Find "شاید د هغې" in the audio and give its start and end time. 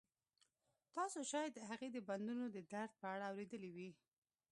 1.31-1.87